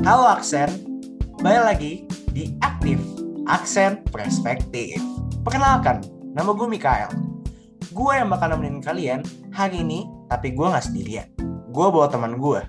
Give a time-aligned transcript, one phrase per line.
[0.00, 0.80] Halo Aksen,
[1.44, 1.92] balik lagi
[2.32, 2.96] di Aktif
[3.44, 4.96] Aksen Perspektif.
[5.44, 6.00] Perkenalkan,
[6.32, 7.12] nama gue Mikael.
[7.92, 9.20] Gue yang bakal nemenin kalian
[9.52, 11.28] hari ini, tapi gue nggak sendirian.
[11.68, 12.64] Gue bawa teman gue.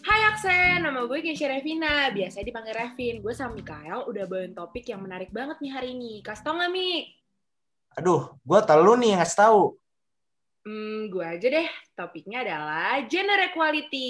[0.00, 2.08] Hai Aksen, nama gue Keisha Revina.
[2.08, 3.20] Biasanya dipanggil Revin.
[3.20, 6.24] Gue sama Mikael udah bawain topik yang menarik banget nih hari ini.
[6.24, 7.04] Kasih tau gak, Mik?
[8.00, 9.76] Aduh, gue telu nih yang ngasih tahu.
[10.64, 11.68] Hmm, gue aja deh.
[11.92, 14.08] Topiknya adalah gender equality.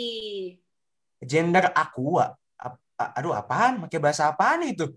[1.20, 2.36] Gender aqua.
[2.96, 3.80] Aduh, apaan?
[3.84, 4.92] Pakai bahasa apaan itu?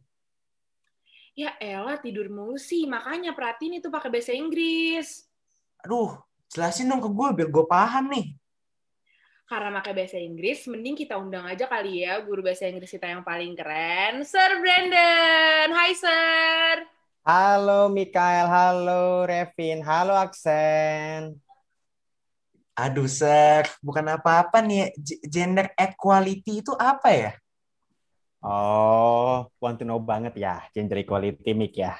[1.33, 2.83] Ya elah, tidur mulu sih.
[2.83, 5.27] Makanya perhatiin itu pakai bahasa Inggris.
[5.83, 6.15] Aduh,
[6.51, 8.35] jelasin dong ke gue biar gue paham nih.
[9.43, 13.27] Karena pakai bahasa Inggris, mending kita undang aja kali ya guru bahasa Inggris kita yang
[13.27, 15.67] paling keren, Sir Brandon.
[15.75, 16.75] Hai, Sir.
[17.23, 21.42] Halo Mikael, halo Revin, halo Aksen.
[22.73, 24.89] Aduh, Sir, bukan apa-apa nih.
[24.97, 27.31] G- Gender equality itu apa ya?
[28.43, 31.95] Oh, want to know banget ya, gender equality Mik ya.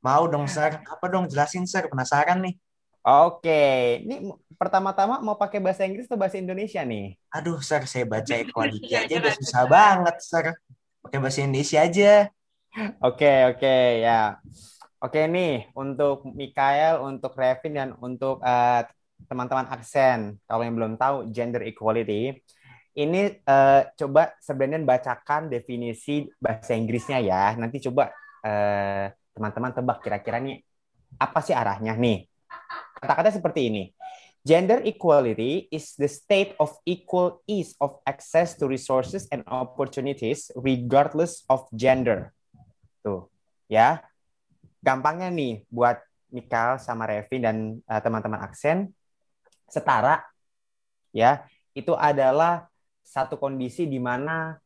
[0.00, 0.80] Mau dong, Sir.
[0.86, 1.28] Apa dong?
[1.28, 1.84] Jelasin, Sir.
[1.90, 2.54] Penasaran nih.
[3.00, 3.60] Oke,
[4.04, 4.28] ini
[4.60, 7.16] pertama-tama mau pakai bahasa Inggris atau bahasa Indonesia nih?
[7.32, 10.46] Aduh, Sir, saya baca equality aja udah susah banget, Sir.
[11.00, 12.28] Pakai bahasa Indonesia aja.
[13.00, 14.36] Oke, oke ya.
[15.00, 18.84] Oke nih, untuk Mikael, untuk Revin, dan untuk eh,
[19.24, 22.36] teman-teman Aksen, kalau yang belum tahu gender equality,
[23.00, 27.56] ini eh, coba sebenarnya bacakan definisi bahasa Inggrisnya ya.
[27.56, 28.12] Nanti coba
[28.44, 30.60] eh, teman-teman tebak kira-kira nih
[31.16, 32.28] apa sih arahnya nih.
[33.00, 33.84] Kata-kata seperti ini.
[34.44, 41.44] Gender equality is the state of equal ease of access to resources and opportunities regardless
[41.48, 42.36] of gender.
[43.00, 43.32] Tuh,
[43.64, 44.09] ya.
[44.80, 46.00] Gampangnya nih buat
[46.30, 48.94] Mikal sama Revin dan uh, teman-teman Aksen
[49.68, 50.24] setara
[51.12, 51.44] ya.
[51.76, 52.66] Itu adalah
[53.06, 54.58] satu kondisi di mana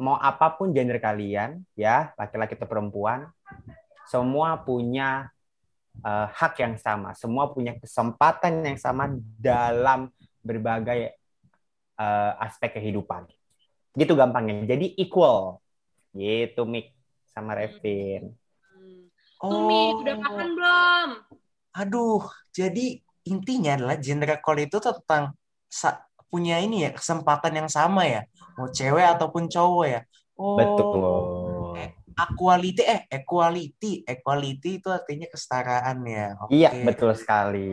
[0.00, 3.28] mau apa pun gender kalian ya, laki-laki atau perempuan,
[4.08, 5.30] semua punya
[6.02, 10.10] uh, hak yang sama, semua punya kesempatan yang sama dalam
[10.42, 11.14] berbagai
[11.96, 13.28] uh, aspek kehidupan.
[13.92, 14.64] Gitu gampangnya.
[14.64, 15.60] Jadi equal.
[16.12, 16.92] Gitu Mik
[17.32, 18.32] sama Revin.
[19.42, 21.08] Mik, udah makan belum?
[21.74, 22.22] Aduh,
[22.54, 25.34] jadi intinya adalah gender equality itu tentang
[25.66, 28.22] sa- punya ini ya, kesempatan yang sama ya.
[28.56, 30.00] Mau cewek ataupun cowok ya.
[30.38, 31.92] Oh, Betul.
[32.16, 33.92] equality, eh, equality.
[34.08, 36.26] Equality itu artinya kesetaraan ya.
[36.40, 36.54] Oke.
[36.56, 37.68] Iya, betul sekali.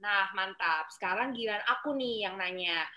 [0.00, 0.88] Nah, mantap.
[0.88, 2.88] Sekarang giliran aku nih yang nanya.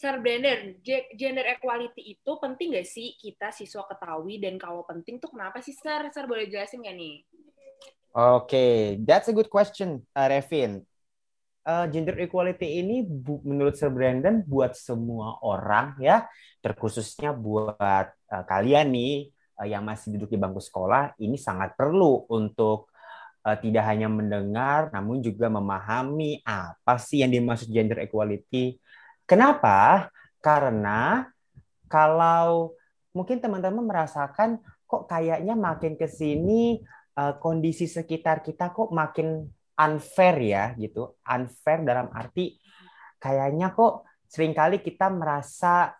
[0.00, 4.40] Sir Brandon, ge- gender equality itu penting gak sih kita siswa ketahui?
[4.40, 6.08] Dan kalau penting tuh kenapa sih, Sir?
[6.08, 7.20] Sir boleh jelasin gak nih?
[8.16, 10.88] Oke, that's a good question, uh, Revin.
[11.68, 16.24] Uh, gender equality ini bu- menurut Sir Brandon buat semua orang ya,
[16.64, 19.28] terkhususnya buat uh, kalian nih
[19.60, 22.88] uh, yang masih duduk di bangku sekolah, ini sangat perlu untuk
[23.44, 28.80] uh, tidak hanya mendengar, namun juga memahami apa sih yang dimaksud gender equality.
[29.30, 30.10] Kenapa?
[30.42, 31.22] Karena
[31.86, 32.74] kalau
[33.14, 34.58] mungkin teman-teman merasakan
[34.90, 36.82] kok kayaknya makin ke sini
[37.14, 39.46] uh, kondisi sekitar kita kok makin
[39.78, 41.14] unfair ya gitu.
[41.22, 42.58] Unfair dalam arti
[43.22, 45.94] kayaknya kok sering kali kita merasa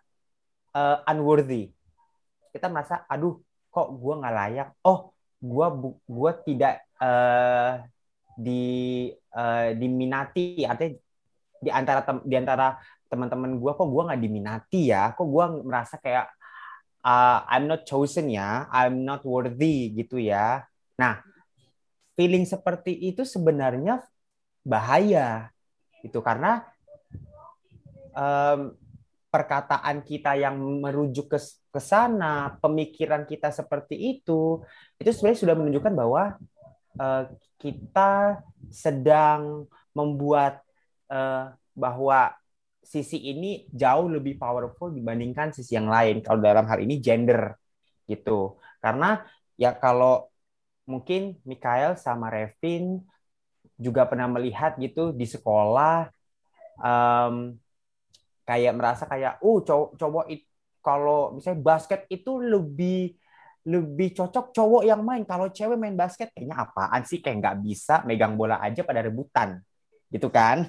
[0.75, 1.71] uh, unworthy.
[2.51, 3.39] Kita merasa aduh
[3.71, 4.69] kok gue nggak layak.
[4.83, 5.67] Oh gue
[6.05, 7.79] gua tidak uh,
[8.35, 10.99] di uh, diminati artinya
[11.61, 12.67] di antara di antara
[13.11, 15.11] teman-teman gue kok gue nggak diminati ya?
[15.11, 16.31] Kok gue merasa kayak
[17.03, 18.71] uh, I'm not chosen ya?
[18.71, 20.63] I'm not worthy gitu ya?
[20.95, 21.19] Nah
[22.15, 23.99] feeling seperti itu sebenarnya
[24.63, 25.51] bahaya
[26.05, 26.63] itu karena
[28.15, 28.75] um,
[29.31, 31.39] perkataan kita yang merujuk ke
[31.71, 34.59] ke sana pemikiran kita seperti itu
[34.99, 36.23] itu sebenarnya sudah menunjukkan bahwa
[36.99, 37.23] uh,
[37.55, 40.59] kita sedang membuat
[41.07, 42.35] uh, bahwa
[42.81, 46.19] sisi ini jauh lebih powerful dibandingkan sisi yang lain.
[46.25, 47.55] Kalau dalam hal ini gender
[48.09, 48.57] gitu.
[48.81, 49.21] Karena
[49.55, 50.27] ya kalau
[50.89, 52.99] mungkin Mikael sama Revin
[53.77, 56.09] juga pernah melihat gitu di sekolah
[56.81, 57.55] um,
[58.45, 60.45] kayak merasa kayak uh cowok cowok itu
[60.81, 63.13] kalau misalnya basket itu lebih
[63.69, 65.21] lebih cocok cowok yang main.
[65.21, 67.21] Kalau cewek main basket kayaknya apaan sih?
[67.21, 69.61] Kayak nggak bisa megang bola aja pada rebutan
[70.11, 70.67] gitu kan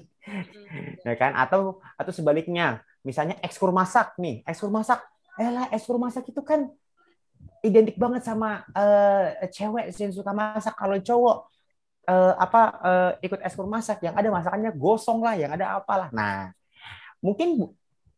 [1.07, 1.35] ya kan?
[1.35, 2.83] Atau atau sebaliknya.
[3.03, 4.47] Misalnya ekskur masak nih.
[4.47, 5.03] Ekskur masak
[5.41, 6.69] lah ekskur masak itu kan
[7.65, 10.75] identik banget sama uh, cewek yang suka masak.
[10.77, 11.37] Kalau cowok
[12.11, 16.13] uh, apa uh, ikut ekskur masak yang ada masakannya gosong lah yang ada apalah.
[16.13, 16.53] Nah
[17.23, 17.71] mungkin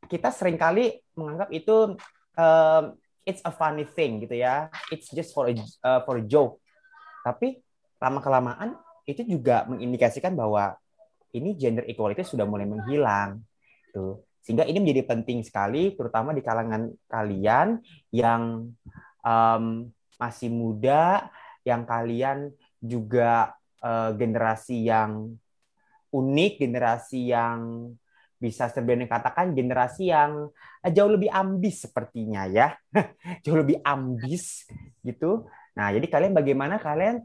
[0.09, 1.97] kita sering kali menganggap itu
[2.37, 2.85] um,
[3.25, 4.69] it's a funny thing gitu ya.
[4.91, 5.55] It's just for a
[5.85, 6.61] uh, for a joke.
[7.25, 7.61] Tapi
[8.01, 8.77] lama kelamaan
[9.09, 10.77] itu juga mengindikasikan bahwa
[11.35, 13.43] ini gender equality sudah mulai menghilang.
[13.91, 14.23] Tuh.
[14.45, 17.81] Sehingga ini menjadi penting sekali terutama di kalangan kalian
[18.13, 18.71] yang
[19.25, 19.65] um,
[20.21, 21.33] masih muda,
[21.65, 25.33] yang kalian juga uh, generasi yang
[26.13, 27.91] unik, generasi yang
[28.37, 30.53] bisa sebenarnya katakan generasi yang
[30.93, 32.77] jauh lebih ambis sepertinya ya.
[33.45, 34.69] jauh lebih ambis
[35.01, 35.49] gitu.
[35.73, 37.25] Nah, jadi kalian bagaimana kalian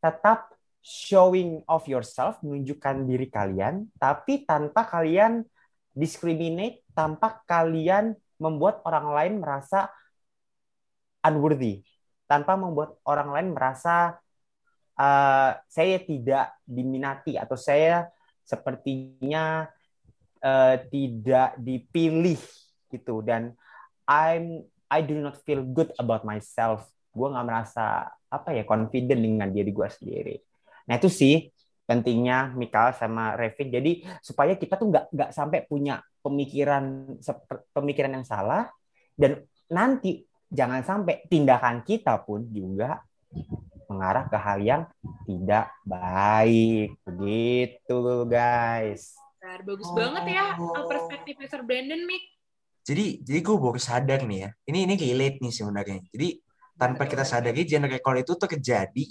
[0.00, 0.53] tetap
[0.84, 5.40] showing of yourself, menunjukkan diri kalian, tapi tanpa kalian
[5.96, 9.88] discriminate, tanpa kalian membuat orang lain merasa
[11.24, 11.80] unworthy,
[12.28, 14.20] tanpa membuat orang lain merasa
[15.00, 18.12] uh, saya tidak diminati atau saya
[18.44, 19.64] sepertinya
[20.44, 22.40] uh, tidak dipilih
[22.92, 23.24] gitu.
[23.24, 23.56] Dan
[24.04, 26.84] I'm I do not feel good about myself.
[27.08, 30.36] Gue nggak merasa apa ya confident dengan diri gue sendiri
[30.84, 31.48] nah itu sih
[31.84, 33.92] pentingnya Mikal sama Revin jadi
[34.24, 37.16] supaya kita tuh nggak nggak sampai punya pemikiran
[37.76, 38.72] pemikiran yang salah
[39.16, 43.04] dan nanti jangan sampai tindakan kita pun juga
[43.84, 44.82] mengarah ke hal yang
[45.28, 49.12] tidak baik begitu guys
[49.44, 49.94] Bagus oh.
[49.94, 50.88] banget ya oh.
[50.88, 51.60] perspektif Mr.
[51.62, 52.24] Brandon, Mick.
[52.84, 54.50] Jadi, jadi gue baru sadar nih ya.
[54.66, 55.98] Ini ini relate nih sebenarnya.
[56.10, 56.28] Jadi
[56.74, 59.04] tanpa kita sadari gender equality itu terjadi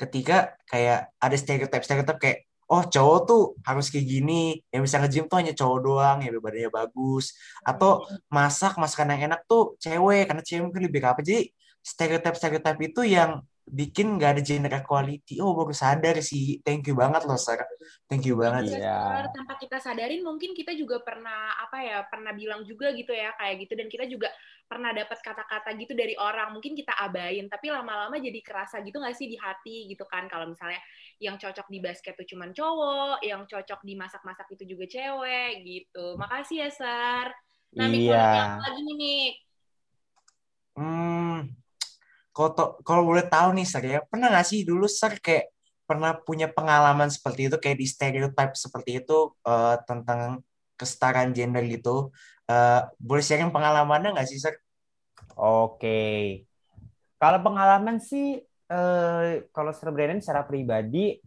[0.00, 5.26] ketika kayak ada stereotip stereotip kayak oh cowok tuh harus kayak gini yang bisa nge-gym
[5.28, 10.42] tuh hanya cowok doang yang badannya bagus atau masak masakan yang enak tuh cewek karena
[10.46, 11.50] cewek mungkin lebih apa jadi
[11.82, 15.38] stereotip stereotip itu yang bikin nggak ada gender equality.
[15.38, 16.58] Oh, baru sadar sih.
[16.66, 17.62] Thank you banget loh, Sar.
[18.10, 18.82] Thank you banget.
[18.82, 19.30] Iya.
[19.30, 23.54] Tanpa kita sadarin, mungkin kita juga pernah apa ya, pernah bilang juga gitu ya kayak
[23.64, 24.28] gitu dan kita juga
[24.70, 26.54] pernah dapat kata-kata gitu dari orang.
[26.54, 30.30] Mungkin kita abain, tapi lama-lama jadi kerasa gitu nggak sih di hati gitu kan?
[30.30, 30.78] Kalau misalnya
[31.18, 36.14] yang cocok di basket tuh cuma cowok, yang cocok di masak-masak itu juga cewek gitu.
[36.14, 37.26] Makasih ya, Sar.
[37.74, 38.58] Nah, iya.
[38.62, 39.34] lagi nih,
[40.80, 41.50] Hmm,
[42.32, 45.50] kalau kalau boleh tahu nih Sar ya, pernah nggak sih dulu Sar kayak
[45.84, 50.40] pernah punya pengalaman seperti itu kayak di stereotype seperti itu uh, tentang
[50.78, 52.14] kesetaraan gender gitu.
[52.50, 54.58] Uh, boleh sharing pengalamannya nggak sih Sar?
[55.38, 56.42] Oke.
[57.14, 61.22] Kalau pengalaman sih uh, kalau Sir Brandon secara pribadi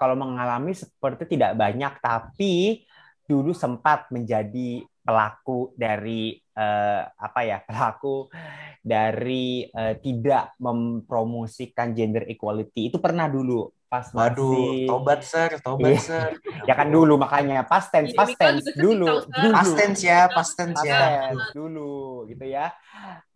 [0.00, 2.88] kalau mengalami seperti tidak banyak tapi
[3.28, 8.32] dulu sempat menjadi pelaku dari uh, apa ya pelaku
[8.80, 15.92] dari uh, tidak mempromosikan gender equality itu pernah dulu pas Waduh, masih tobat sir, tobat
[15.92, 16.00] iya.
[16.00, 16.28] sir.
[16.68, 19.52] ya kan dulu makanya past tense, past tense dulu, dulu.
[19.52, 21.36] Past tense ya, past tense ya.
[21.52, 22.72] dulu gitu ya.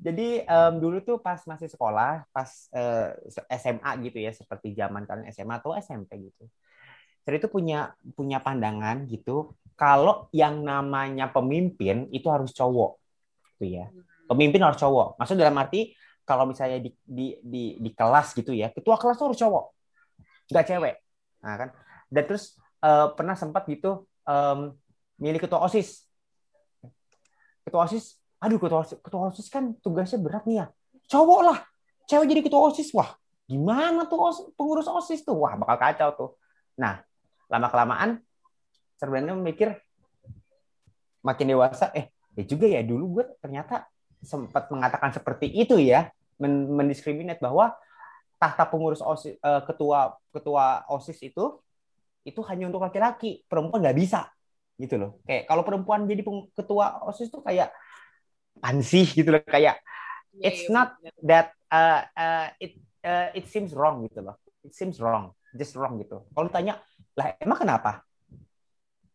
[0.01, 3.13] Jadi um, dulu tuh pas masih sekolah, pas uh,
[3.53, 6.49] eh, SMA gitu ya, seperti zaman kalian SMA atau SMP gitu.
[7.21, 12.97] Saya itu punya punya pandangan gitu, kalau yang namanya pemimpin itu harus cowok
[13.61, 13.93] gitu ya.
[13.93, 14.33] Hmm.
[14.33, 15.21] Pemimpin harus cowok.
[15.21, 15.93] Maksudnya dalam arti
[16.25, 19.76] kalau misalnya di di di, di kelas gitu ya, ketua kelas harus cowok,
[20.51, 20.95] nggak cewek.
[21.43, 21.69] Nah kan.
[22.07, 24.75] Dan terus uh, pernah sempat gitu um,
[25.19, 26.07] milih ketua osis.
[27.67, 30.67] Ketua osis, aduh ketua osis, ketua osis kan tugasnya berat nih ya.
[31.11, 31.59] Cowok lah,
[32.07, 33.15] cewek jadi ketua osis, wah
[33.47, 36.31] gimana tuh os, pengurus osis tuh, wah bakal kacau tuh.
[36.79, 37.03] Nah
[37.51, 38.11] lama kelamaan
[38.99, 39.75] sebenarnya mikir
[41.27, 43.87] makin dewasa, eh ya juga ya dulu gue ternyata
[44.23, 47.75] sempat mengatakan seperti itu ya mendiskriminat bahwa
[48.37, 51.61] tahta pengurus OSIS, uh, ketua ketua OSIS itu
[52.27, 54.29] itu hanya untuk laki-laki, perempuan nggak bisa
[54.77, 55.11] gitu loh.
[55.25, 57.73] Kayak kalau perempuan jadi ketua OSIS itu kayak
[58.61, 59.81] ansih gitu loh, kayak
[60.37, 61.15] yeah, it's yeah, not yeah.
[61.25, 62.77] that uh, uh, it
[63.07, 64.37] uh, it seems wrong gitu loh.
[64.67, 66.27] It seems wrong, just wrong gitu.
[66.35, 66.83] Kalau tanya,
[67.15, 68.07] lah emang kenapa?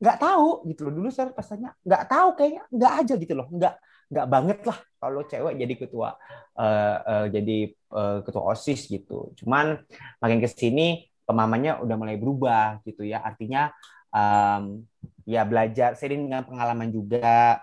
[0.02, 3.48] nggak tahu gitu loh dulu saya pas tanya nggak tahu kayaknya nggak aja gitu loh
[3.54, 3.76] nggak
[4.12, 6.20] nggak banget lah kalau cewek jadi ketua
[6.60, 9.32] uh, uh, jadi uh, ketua osis gitu.
[9.40, 9.80] Cuman
[10.20, 13.24] makin ke sini pemahamannya udah mulai berubah gitu ya.
[13.24, 13.72] Artinya
[14.12, 14.84] um,
[15.24, 17.58] ya belajar sering dengan pengalaman juga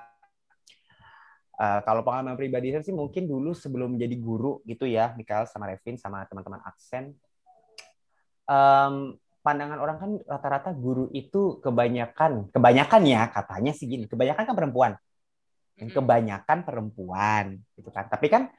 [1.59, 5.69] uh, kalau pengalaman pribadi saya sih mungkin dulu sebelum jadi guru gitu ya Mikael sama
[5.69, 7.13] Revin sama teman-teman aksen
[8.49, 14.57] um, pandangan orang kan rata-rata guru itu kebanyakan kebanyakan ya katanya sih gini kebanyakan kan
[14.57, 14.93] perempuan
[15.87, 18.11] kebanyakan perempuan gitu kan.
[18.11, 18.51] Tapi kan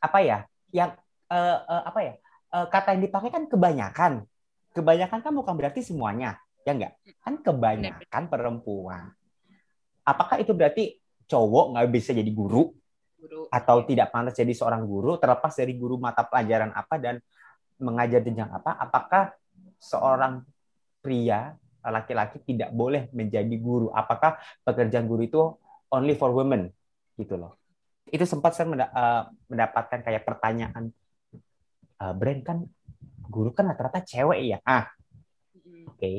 [0.00, 0.38] apa ya
[0.72, 0.96] yang
[1.28, 2.14] uh, uh, apa ya
[2.56, 4.24] uh, kata yang dipakai kan kebanyakan.
[4.70, 9.12] Kebanyakan kan bukan berarti semuanya ya enggak kan kebanyakan perempuan.
[10.06, 10.96] Apakah itu berarti
[11.28, 12.72] cowok nggak bisa jadi guru?
[13.20, 13.52] Guru.
[13.52, 17.20] atau tidak pantas jadi seorang guru terlepas dari guru mata pelajaran apa dan
[17.76, 19.36] mengajar jenjang apa apakah
[19.76, 20.40] seorang
[21.04, 21.52] pria
[21.84, 23.88] laki-laki tidak boleh menjadi guru?
[23.92, 25.42] Apakah pekerjaan guru itu
[25.94, 26.70] only for women
[27.18, 27.58] gitu loh
[28.10, 30.90] itu sempat saya eh, mendapatkan kayak pertanyaan
[32.02, 32.58] eh, brand kan
[33.30, 34.86] guru kan rata-rata cewek ya ah
[35.54, 35.86] Mm-mm.
[35.90, 36.12] oke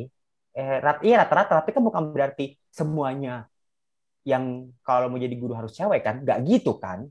[0.56, 3.48] eh, rat- iya rata-rata tapi kan bukan berarti semuanya
[4.28, 7.08] yang kalau mau jadi guru harus cewek kan nggak gitu kan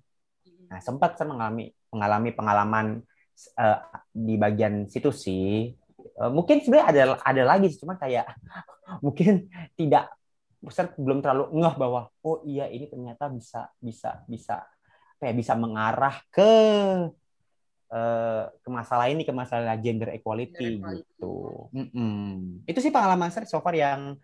[0.46, 0.68] Mm-mm.
[0.70, 2.86] Nah, sempat saya mengalami mengalami pengalaman
[3.58, 3.78] eh,
[4.14, 5.74] di bagian situ sih.
[6.20, 8.24] Eh, mungkin sebenarnya ada ada lagi, sih, cuma kayak
[9.04, 10.14] mungkin tidak
[10.68, 14.60] saya belum terlalu ngeh bahwa oh iya ini ternyata bisa bisa bisa
[15.16, 16.52] kayak bisa mengarah ke
[17.88, 21.08] eh, ke masalah ini ke masalah gender equality, Gender equality.
[21.16, 21.34] gitu.
[21.72, 22.64] Mm-mm.
[22.68, 24.20] Itu sih pengalaman saya so far yang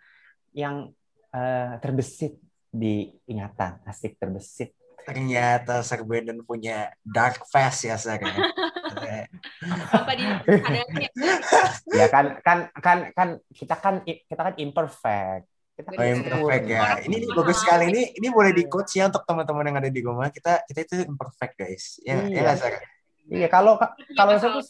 [0.52, 0.92] yang
[1.32, 2.36] eh, terbesit
[2.68, 4.76] di ingatan, asik terbesit.
[5.06, 8.18] Ternyata Sir Brandon punya dark face ya, Sir.
[8.18, 9.24] ya.
[9.96, 10.24] Apa di
[11.94, 16.80] ya kan kan kan kan kita kan kita kan imperfect kita Oh, imperfect ya.
[17.04, 17.84] Ini nih cuma bagus sekali.
[17.92, 20.32] Ini ini boleh di quotes ya untuk teman-teman yang ada di rumah.
[20.32, 21.84] Kita kita itu imperfect, guys.
[22.00, 22.40] Ya, ya Iya.
[22.42, 22.74] nggak, Sir?
[23.26, 23.74] iya kalau
[24.14, 24.64] kalau saya tuh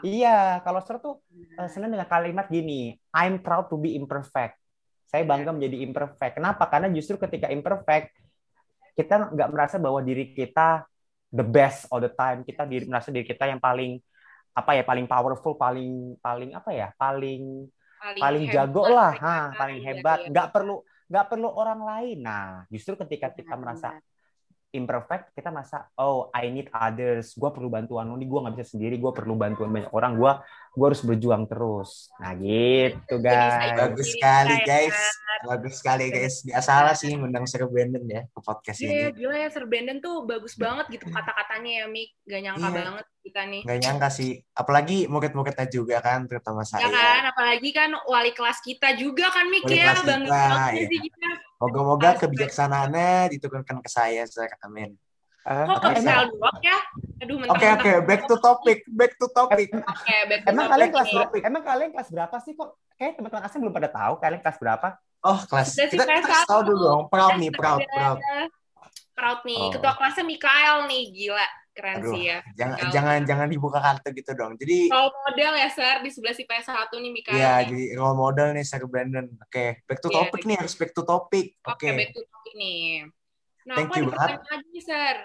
[0.00, 1.20] iya kalau saya tuh
[1.60, 4.56] eh, senang dengan kalimat gini I'm proud to be imperfect
[5.04, 8.16] saya bangga menjadi imperfect kenapa karena justru ketika imperfect
[8.96, 10.88] kita nggak merasa bahwa diri kita
[11.28, 14.00] the best all the time kita diri, merasa diri kita yang paling
[14.56, 17.68] apa ya paling powerful paling paling apa ya paling
[18.16, 20.18] paling jago hebat, lah, ha, paling Iya, hebat.
[20.22, 20.28] iya.
[20.30, 20.76] Nggak perlu
[21.08, 22.18] nggak perlu orang lain.
[22.20, 24.04] Nah, justru ketika kita Benar, merasa benar.
[24.68, 27.32] imperfect, kita merasa oh I need others.
[27.32, 28.28] Gue perlu bantuan lo nih.
[28.28, 29.00] Gue nggak bisa sendiri.
[29.00, 30.12] Gue perlu bantuan banyak orang.
[30.14, 30.32] Gue
[30.76, 32.12] gue harus berjuang terus.
[32.20, 33.52] Nah, gitu guys.
[33.56, 34.68] saya- Bagus sekali, saya.
[34.68, 34.98] guys.
[35.38, 36.34] Bagus sekali, guys.
[36.44, 39.16] Nggak salah sih ngundang Sir Brandon ya ke podcast Iya, ini.
[39.16, 42.10] gila ya Sir Brandon tuh bagus banget gitu kata-katanya ya Mik.
[42.26, 42.76] Gak nyangka Iya.
[42.76, 43.62] banget kita nih.
[43.62, 44.30] Nggak nyangka sih.
[44.50, 46.82] Apalagi murid-muridnya juga kan, terutama saya.
[46.82, 50.48] Ya kan, apalagi kan wali kelas kita juga kan Mik Wali ya, kelas bangga kita,
[50.48, 51.30] banget sih kita.
[51.58, 52.20] Moga-moga Asli.
[52.24, 54.48] kebijaksanaannya diturunkan ke saya, Sir.
[54.62, 54.96] Amin.
[55.42, 55.88] Eh, Kok ke
[56.28, 56.76] doang ya?
[57.18, 57.76] Aduh, Oke, mentang-mentang.
[57.80, 57.92] oke.
[58.04, 58.78] Back to topic.
[58.86, 59.68] Back to topic.
[59.72, 61.34] Oke, back to emang topic kalian kelas berapa?
[61.40, 62.68] Emang kalian kelas berapa sih kok?
[62.94, 64.88] Kayak teman-teman asing belum pada tahu kalian kelas berapa?
[65.18, 65.68] Oh, kelas.
[65.72, 67.02] Kita, kita kasih tahu dulu dong.
[67.08, 68.18] Proud nih, proud, proud.
[69.16, 69.70] Proud nih, Oh.
[69.74, 71.46] ketua kelasnya Mikael nih, gila.
[71.78, 72.10] Keren Aduh.
[72.10, 72.38] sih ya.
[72.58, 72.90] Jangan Mikael.
[72.90, 74.58] jangan jangan dibuka kartu gitu dong.
[74.58, 77.38] Jadi Role model ya, Sir, di sebelah si PS1 nih Mikael.
[77.38, 79.30] Iya, jadi role model nih Sir Brandon.
[79.38, 81.46] Oke, back to Iya, topic back nih, to- harus back to topic.
[81.62, 81.88] Oke, Oke.
[81.94, 82.82] back to topic nih.
[83.62, 84.28] Nah, Thank aku you ada banget.
[84.34, 85.16] pertanyaan lagi Sir.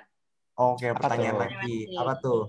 [0.54, 1.42] Oke, Apa pertanyaan tuh?
[1.42, 1.76] lagi.
[1.98, 2.42] Apa tuh?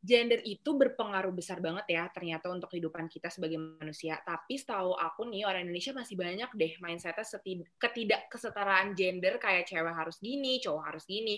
[0.00, 4.16] Gender itu berpengaruh besar banget ya ternyata untuk kehidupan kita sebagai manusia.
[4.24, 9.92] Tapi setahu aku nih orang Indonesia masih banyak deh mindsetnya seti- ketidakkesetaraan gender kayak cewek
[9.92, 11.36] harus gini, cowok harus gini.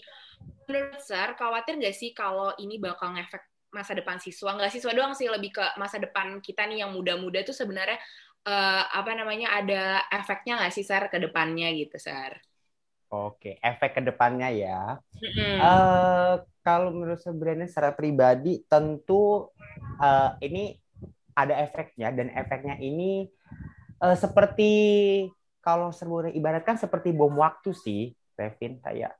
[0.70, 3.42] Menurut Sir, khawatir nggak sih kalau ini bakal ngefek
[3.74, 4.54] masa depan siswa?
[4.54, 7.98] Nggak siswa doang sih, lebih ke masa depan kita nih yang muda-muda tuh sebenarnya
[8.46, 12.51] eh, apa namanya ada efeknya nggak sih Sir ke depannya gitu Sir?
[13.12, 14.96] Oke, efek ke depannya ya.
[15.20, 15.56] Mm-mm.
[15.60, 19.52] Eh, kalau menurut saya Brandon secara pribadi tentu
[20.00, 20.72] eh, ini
[21.36, 23.28] ada efeknya dan efeknya ini
[24.00, 24.72] eh, seperti
[25.60, 29.12] kalau boleh ibaratkan seperti bom waktu sih, Revin kayak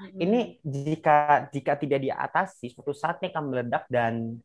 [0.00, 0.24] Mm-mm.
[0.24, 4.40] ini jika jika tidak diatasi suatu saat ini akan meledak dan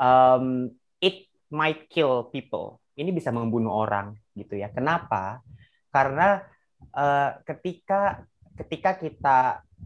[0.00, 0.72] um,
[1.04, 2.80] it might kill people.
[2.96, 4.72] Ini bisa membunuh orang gitu ya.
[4.72, 5.44] Kenapa?
[5.92, 6.42] Karena
[6.96, 8.24] eh, ketika
[8.58, 9.38] ketika kita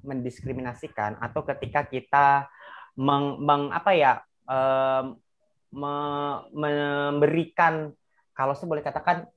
[0.02, 2.48] mendiskriminasikan atau ketika kita
[2.96, 4.12] meng, meng- apa ya
[4.48, 5.16] em,
[5.72, 7.92] me- memberikan
[8.32, 9.28] kalau saya boleh katakan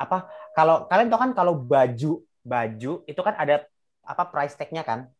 [0.00, 3.68] apa kalau kalian tahu kan kalau baju baju itu kan ada
[4.00, 5.12] apa price tag-nya kan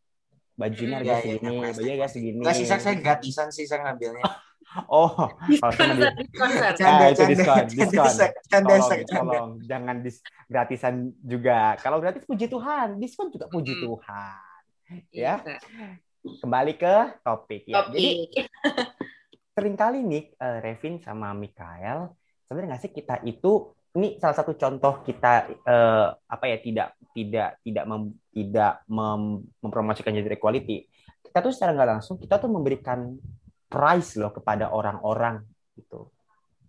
[0.53, 0.99] bajunya Hmm.
[1.01, 3.79] harga Iya, iya, segini tag bajunya harga segini Nggak sih, Sir, saya gratisan sih saya
[3.83, 4.25] ngambilnya.
[4.87, 6.71] oh kalau Diskon, diskon, Sir.
[6.73, 8.15] Canda, Ah, itu canda, diskon, diskon.
[8.47, 13.83] Canda, tolong, tolong jangan dis gratisan juga kalau gratis puji Tuhan diskon juga puji Hmm.
[13.85, 14.39] Tuhan
[15.09, 15.57] Iya, ya.
[15.59, 15.59] Sir.
[16.21, 17.97] kembali ke topik ya Topik.
[17.97, 18.45] jadi
[19.51, 22.13] sering kali nih eh, Revin sama Mikael
[22.45, 27.59] sebenarnya nggak sih kita itu ini salah satu contoh kita eh, apa ya tidak tidak
[27.59, 30.87] tidak mem, tidak mem- mempromosikan gender equality.
[31.19, 33.19] Kita tuh secara nggak langsung kita tuh memberikan
[33.67, 35.43] prize loh kepada orang-orang
[35.75, 36.07] gitu.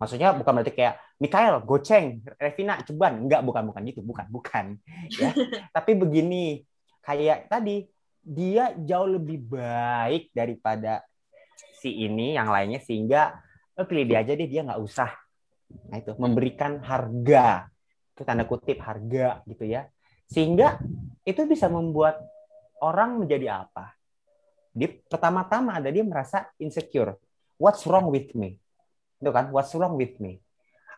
[0.02, 3.22] Maksudnya bukan berarti kayak Mikael goceng Revina ceban.
[3.22, 4.02] Enggak bukan bukan gitu.
[4.02, 4.64] Bukan bukan
[5.22, 5.30] ya.
[5.70, 6.66] Tapi begini
[7.06, 7.86] kayak tadi
[8.22, 11.02] dia jauh lebih baik daripada
[11.78, 13.34] si ini yang lainnya sehingga
[13.74, 15.10] lo pilih dia aja deh dia nggak usah
[15.88, 17.68] nah itu memberikan harga
[18.12, 19.88] itu tanda kutip harga gitu ya
[20.32, 20.80] sehingga
[21.28, 22.18] itu bisa membuat
[22.82, 23.92] orang menjadi apa?
[24.72, 27.20] Di pertama-tama ada dia merasa insecure.
[27.60, 28.58] What's wrong with me?
[29.22, 30.42] Itu kan, what's wrong with me?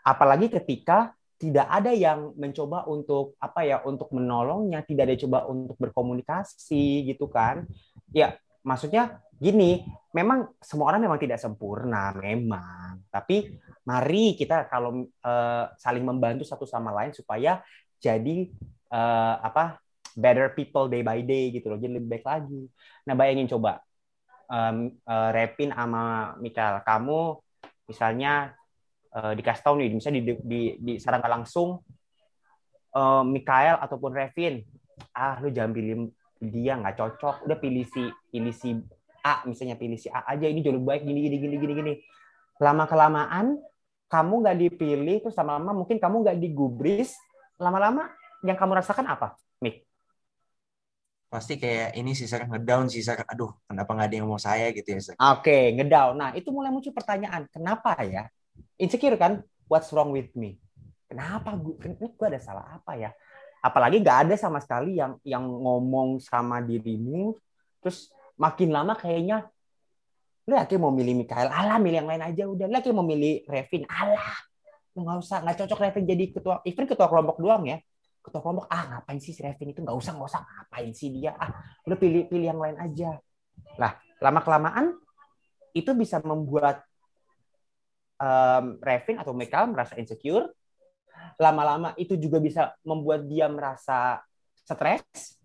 [0.07, 5.77] Apalagi ketika tidak ada yang mencoba untuk apa ya untuk menolongnya, tidak ada coba untuk
[5.77, 7.69] berkomunikasi gitu kan.
[8.15, 9.85] Ya, maksudnya gini,
[10.17, 16.65] memang semua orang memang tidak sempurna memang, tapi mari kita kalau uh, saling membantu satu
[16.65, 17.61] sama lain supaya
[18.01, 18.49] jadi
[18.89, 19.79] uh, apa
[20.17, 22.63] better people day by day gitu loh, jadi lebih baik lagi.
[23.05, 23.85] Nah, bayangin coba
[24.49, 27.37] um, uh, Repin sama Mikael, kamu
[27.85, 28.55] misalnya
[29.13, 31.85] uh, dikasih tahu nih, misalnya di, di, di sarankan langsung
[32.97, 34.63] uh, Mikael ataupun Revin,
[35.13, 36.09] ah lu jangan pilih
[36.49, 38.77] dia nggak cocok, udah pilih si pilih si
[39.25, 41.95] A misalnya pilih si A aja ini jauh lebih baik gini gini gini gini gini.
[42.61, 43.59] Lama kelamaan
[44.09, 47.17] kamu nggak dipilih terus lama-lama mungkin kamu nggak digubris,
[47.57, 48.13] lama-lama
[48.45, 49.35] yang kamu rasakan apa,
[49.65, 49.83] Mik?
[51.33, 54.71] Pasti kayak ini sih saya ngedown sih saya aduh kenapa nggak ada yang mau saya
[54.71, 56.15] gitu ya Oke, okay, ngedown.
[56.15, 58.31] Nah, itu mulai muncul pertanyaan, kenapa ya?
[58.79, 60.59] insecure kan what's wrong with me
[61.07, 63.11] kenapa gue gue ada salah apa ya
[63.65, 67.33] apalagi nggak ada sama sekali yang yang ngomong sama dirimu.
[67.81, 69.49] Terus makin lama kayaknya
[70.45, 72.69] lu yakin mau milih Mikael alah milih yang lain aja udah.
[72.69, 74.37] Lu yakin mau milih Revin alah
[74.95, 77.81] nggak usah nggak cocok Revin jadi ketua even ketua kelompok doang ya.
[78.21, 79.81] Ketua kelompok ah ngapain sih si Revin itu?
[79.81, 81.33] Nggak usah nggak usah ngapain sih dia?
[81.41, 81.57] Ah
[81.89, 83.17] lu pilih pilih yang lain aja.
[83.81, 84.93] Lah lama kelamaan
[85.73, 86.85] itu bisa membuat
[88.21, 90.53] um, Revin atau Michael merasa insecure.
[91.41, 94.23] Lama-lama itu juga bisa membuat dia merasa
[94.65, 95.39] stres.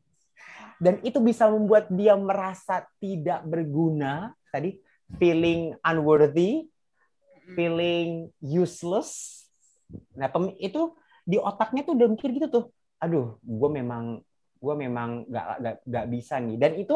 [0.79, 4.31] Dan itu bisa membuat dia merasa tidak berguna.
[4.50, 4.79] Tadi
[5.19, 6.72] feeling unworthy,
[7.53, 9.43] feeling useless.
[10.15, 10.31] Nah,
[10.62, 10.96] itu
[11.27, 12.65] di otaknya tuh udah mikir gitu tuh.
[13.03, 14.24] Aduh, gue memang
[14.60, 16.58] gue memang gak, gak, gak bisa nih.
[16.60, 16.96] Dan itu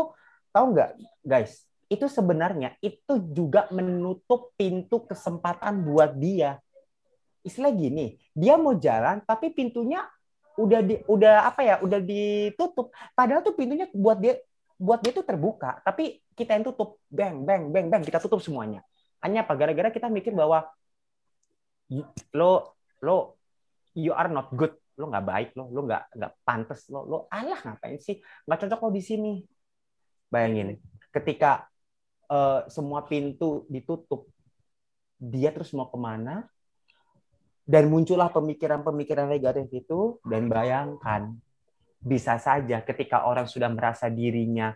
[0.52, 0.90] tahu nggak
[1.24, 1.64] guys?
[1.94, 6.58] itu sebenarnya itu juga menutup pintu kesempatan buat dia.
[7.44, 10.04] Istilah gini, dia mau jalan tapi pintunya
[10.56, 12.96] udah di udah apa ya, udah ditutup.
[13.12, 14.40] Padahal tuh pintunya buat dia
[14.80, 18.82] buat dia tuh terbuka, tapi kita yang tutup, bang bang bang bang kita tutup semuanya.
[19.24, 20.68] Hanya apa gara-gara kita mikir bahwa
[22.34, 23.38] lo lo
[23.94, 27.60] you are not good, lo nggak baik lo, lo nggak nggak pantas lo, lo alah
[27.64, 29.34] ngapain sih, nggak cocok lo di sini.
[30.34, 30.82] Bayangin,
[31.14, 31.70] ketika
[32.28, 34.26] uh, semua pintu ditutup,
[35.22, 36.50] dia terus mau ke mana?
[37.64, 41.32] Dan muncullah pemikiran-pemikiran negatif itu, dan bayangkan,
[42.04, 44.76] bisa saja ketika orang sudah merasa dirinya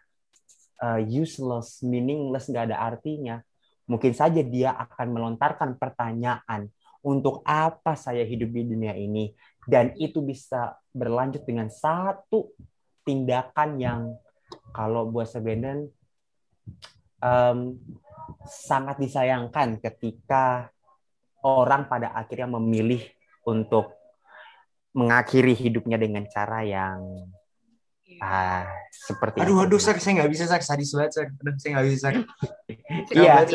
[0.80, 3.44] uh, useless, meaningless, nggak ada artinya,
[3.92, 6.72] mungkin saja dia akan melontarkan pertanyaan,
[7.04, 9.32] untuk apa saya hidup di dunia ini?
[9.64, 12.52] Dan itu bisa berlanjut dengan satu
[13.04, 14.02] tindakan yang
[14.76, 15.88] kalau buat Brandon
[17.24, 17.80] um,
[18.48, 20.72] sangat disayangkan ketika
[21.46, 23.04] orang pada akhirnya memilih
[23.46, 23.94] untuk
[24.98, 27.30] mengakhiri hidupnya dengan cara yang
[28.18, 31.88] uh, seperti aduh aduh saya saya nggak bisa saya sadis banget saya aduh saya nggak
[31.88, 32.08] bisa
[33.16, 33.46] iya.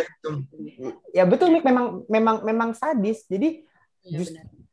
[1.13, 1.65] ya betul Mik.
[1.65, 3.25] Memang memang memang sadis.
[3.27, 3.65] Jadi
[4.05, 4.21] ya,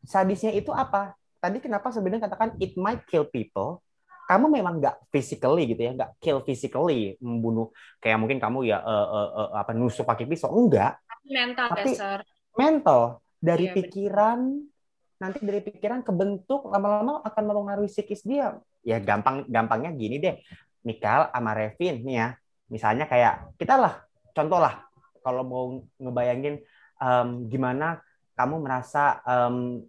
[0.03, 1.15] sadisnya itu apa?
[1.39, 3.83] Tadi kenapa sebenarnya katakan it might kill people.
[4.29, 7.73] Kamu memang nggak physically gitu ya, nggak kill physically membunuh.
[7.97, 10.53] Kayak mungkin kamu ya uh, uh, uh, apa nusuk pakai pisau.
[10.53, 11.01] Enggak.
[11.25, 12.21] Mental tapi dasar.
[12.57, 15.19] Mental dari iya, pikiran betul.
[15.19, 18.57] nanti dari pikiran kebentuk lama-lama akan mempengaruhi psikis dia.
[18.83, 20.39] Ya gampang gampangnya gini deh.
[20.83, 22.27] Mikal sama Revin nih ya.
[22.71, 23.99] Misalnya kayak kita lah
[24.31, 24.87] contoh lah
[25.19, 25.63] kalau mau
[25.99, 26.63] ngebayangin
[27.01, 27.99] um, gimana
[28.39, 29.83] kamu merasa um,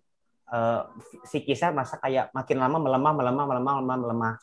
[0.51, 0.90] uh,
[1.23, 4.35] psikisnya masa kayak makin lama melemah, melemah, melemah, melemah, melemah.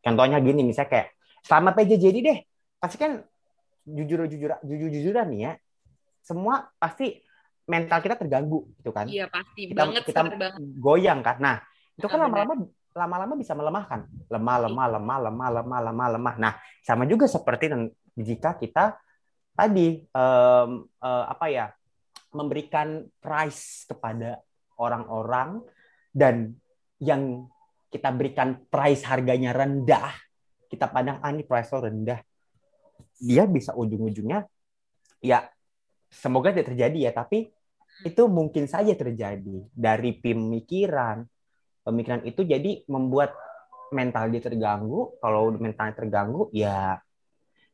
[0.00, 1.08] Contohnya gini, misalnya kayak
[1.42, 2.38] selama PJJ deh,
[2.78, 3.26] pasti kan
[3.82, 5.52] jujur jujur jujur jujuran nih ya,
[6.22, 7.25] semua pasti
[7.66, 9.10] mental kita terganggu gitu kan.
[9.10, 10.02] Iya pasti kita, banget.
[10.06, 10.62] Kita banget.
[10.78, 11.36] goyang kan.
[11.42, 11.56] Nah
[11.98, 12.54] itu kan lama-lama
[12.96, 16.34] lama-lama bisa melemahkan, lemah, lemah, lemah, lemah, lemah, lemah, lemah.
[16.40, 17.68] Nah sama juga seperti
[18.16, 18.96] jika kita
[19.52, 21.66] tadi um, uh, apa ya
[22.32, 24.40] memberikan price kepada
[24.80, 25.60] orang-orang
[26.12, 26.56] dan
[27.00, 27.44] yang
[27.92, 30.12] kita berikan price harganya rendah,
[30.68, 32.20] kita pandang ah ini price lo rendah,
[33.20, 34.44] dia bisa ujung-ujungnya
[35.24, 35.48] ya
[36.12, 37.48] semoga tidak terjadi ya, tapi
[38.04, 41.24] itu mungkin saja terjadi dari pemikiran.
[41.86, 43.32] Pemikiran itu jadi membuat
[43.94, 45.16] mental dia terganggu.
[45.22, 46.98] Kalau mentalnya terganggu, ya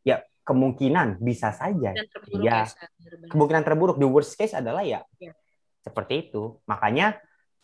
[0.05, 1.97] ya kemungkinan bisa saja.
[2.39, 2.69] ya,
[3.33, 3.97] kemungkinan terburuk.
[3.97, 5.33] The worst case adalah ya, ya
[5.83, 6.61] seperti itu.
[6.69, 7.19] Makanya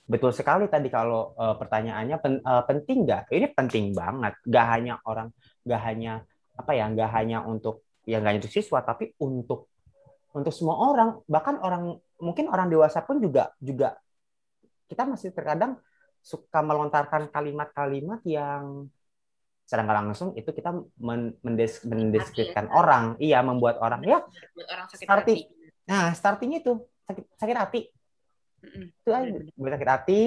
[0.09, 3.29] Betul sekali tadi kalau uh, pertanyaannya pen, uh, penting nggak?
[3.29, 4.41] Ini penting banget.
[4.41, 5.29] Gak hanya orang,
[5.69, 6.25] gak hanya
[6.57, 9.69] apa ya, gak hanya untuk yang gak untuk siswa, tapi untuk
[10.33, 11.21] untuk semua orang.
[11.29, 13.99] Bahkan orang mungkin orang dewasa pun juga juga
[14.89, 15.79] kita masih terkadang
[16.25, 18.89] suka melontarkan kalimat-kalimat yang
[19.69, 24.01] secara nggak langsung itu kita men mendes mendeskripsikan ya, orang, iya membuat orang.
[24.01, 24.25] Ya
[24.65, 25.85] orang sakit starting, hati.
[25.85, 26.73] Nah, startingnya itu
[27.05, 27.81] sakit sakit hati.
[29.05, 29.29] Itu aja.
[29.45, 30.21] Sakit hati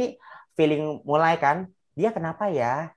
[0.53, 1.65] feeling mulai kan
[1.97, 2.93] dia kenapa ya?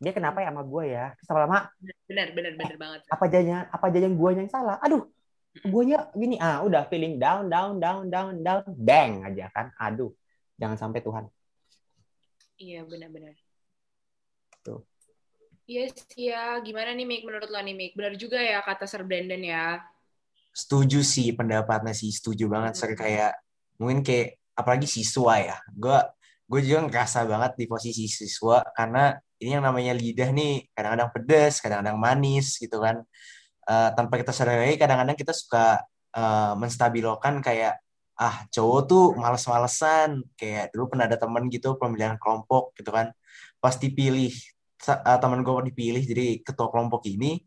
[0.00, 1.12] Dia kenapa ya sama gue ya?
[1.20, 1.68] Terus lama-lama
[2.08, 4.76] benar benar benar eh, banget apa jadinya apa jadinya gue yang salah?
[4.80, 5.12] Aduh
[5.50, 5.82] gue
[6.14, 10.14] gini ah udah feeling down down down down down bang aja kan aduh
[10.54, 11.24] jangan sampai Tuhan
[12.60, 13.34] iya benar-benar
[14.62, 14.84] tuh
[15.70, 16.58] Yes, ya.
[16.66, 17.22] Gimana nih, Mik?
[17.22, 17.92] Menurut lo nih, Mik?
[17.94, 19.78] Benar juga ya kata Sir Brandon ya?
[20.50, 22.10] Setuju sih pendapatnya sih.
[22.10, 22.80] Setuju banget, hmm.
[22.82, 22.90] Sir.
[22.98, 23.38] Kayak,
[23.78, 25.98] mungkin kayak apalagi siswa ya gue
[26.44, 31.54] gue juga ngerasa banget di posisi siswa karena ini yang namanya lidah nih kadang-kadang pedes
[31.64, 33.00] kadang-kadang manis gitu kan
[33.70, 35.78] uh, tanpa kita sadari kadang-kadang kita suka
[36.18, 37.78] uh, menstabilkan kayak
[38.20, 40.26] ah cowok tuh males-malesan.
[40.34, 43.14] Kayak dulu pernah ada temen gitu pemilihan kelompok gitu kan.
[43.62, 44.34] Pas dipilih
[44.90, 47.40] uh, teman gue dipilih jadi ketua kelompok ini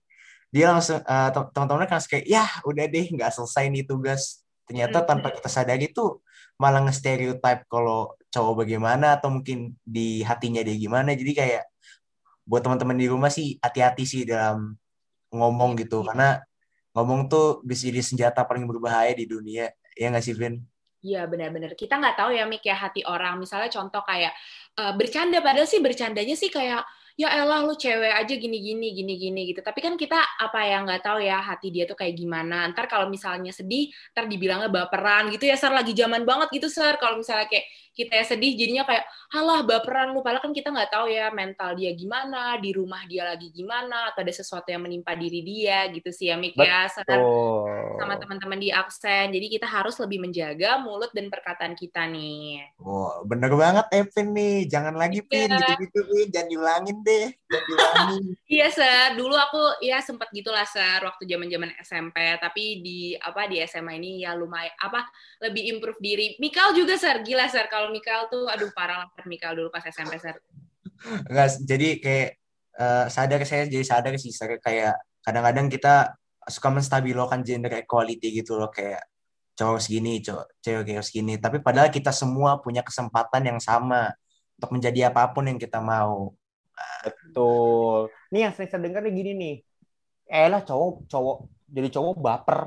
[0.53, 4.45] dia langsung uh, teman-temannya kan kayak ya udah deh nggak selesai nih tugas.
[4.69, 6.23] Ternyata tanpa kita sadari tuh
[6.61, 11.17] malah nge-stereotype kalau cowok bagaimana atau mungkin di hatinya dia gimana.
[11.17, 11.63] Jadi kayak
[12.45, 14.77] buat teman-teman di rumah sih hati-hati sih dalam
[15.33, 16.01] ngomong gitu.
[16.01, 16.07] Iya.
[16.13, 16.29] karena
[16.93, 19.73] ngomong tuh bisa jadi senjata paling berbahaya di dunia.
[19.97, 20.61] Ya nggak sih Vin?
[21.03, 21.75] Iya benar-benar.
[21.75, 23.35] Kita nggak tahu ya Mik ya hati orang.
[23.41, 24.31] Misalnya contoh kayak
[24.79, 25.43] uh, bercanda.
[25.43, 29.59] Padahal sih bercandanya sih kayak ya elah lu cewek aja gini gini gini gini gitu.
[29.59, 32.71] Tapi kan kita apa yang nggak tahu ya hati dia tuh kayak gimana.
[32.71, 36.95] Ntar kalau misalnya sedih ntar dibilangnya baperan gitu ya sar lagi zaman banget gitu sar.
[36.97, 40.25] Kalau misalnya kayak kita ya sedih jadinya kayak halah baperan lu.
[40.25, 44.25] Padahal kan kita nggak tahu ya mental dia gimana di rumah dia lagi gimana atau
[44.25, 46.89] ada sesuatu yang menimpa diri dia gitu sih ya Mik ya.
[46.89, 49.33] Sama teman-teman di aksen.
[49.33, 52.61] Jadi kita harus lebih menjaga mulut dan perkataan kita nih.
[52.81, 54.65] Oh bener banget Evin nih.
[54.69, 55.29] Jangan lagi iya.
[55.29, 58.23] pin gitu-gitu pin jangan diulangin deh jangan diulangin.
[58.53, 59.17] Iya sir.
[59.17, 63.97] Dulu aku ya sempat gitulah sir waktu zaman zaman SMP tapi di apa di SMA
[63.97, 65.09] ini ya lumayan apa
[65.41, 66.37] lebih improve diri.
[66.37, 67.25] Mikal juga sir.
[67.25, 70.39] Gila sir kalau kalau Mikael tuh aduh parah lah Mikael dulu pas SMP ser.
[71.27, 72.29] Enggak, jadi kayak
[72.79, 76.15] uh, sadar saya jadi sadar sih saya kayak kadang-kadang kita
[76.47, 79.03] suka menstabilkan gender equality gitu loh kayak
[79.59, 81.35] cowok segini, cowok cewek kayak segini.
[81.35, 84.15] Tapi padahal kita semua punya kesempatan yang sama
[84.55, 86.31] untuk menjadi apa pun yang kita mau.
[87.03, 88.07] Betul.
[88.31, 89.55] Nih yang sering saya dengar nih gini nih.
[90.31, 92.59] Eh lah cowok cowok jadi cowok baper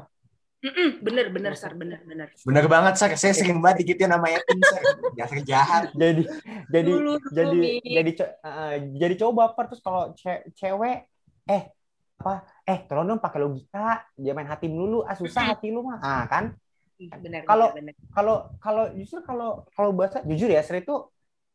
[0.67, 2.03] Mm-mm, bener bener sar bener.
[2.03, 2.63] bener bener.
[2.67, 3.15] Banget sar.
[3.15, 4.83] Saya sering banget gitu namanya tim sar.
[5.15, 5.85] Dasar jahat.
[5.95, 6.27] Jadi
[6.67, 8.11] jadi dulu, jadi jadi
[8.43, 11.07] uh, jadi coba baper terus kalau ce- cewek
[11.47, 11.71] eh
[12.19, 12.43] apa?
[12.67, 14.11] Eh tolong dong pakai logika.
[14.19, 16.03] Dia main hati dulu ah susah hati lu mah.
[16.03, 16.59] Ah kan?
[17.47, 17.71] Kalau
[18.11, 20.97] kalau kalau justru kalau kalau bahasa jujur ya saya itu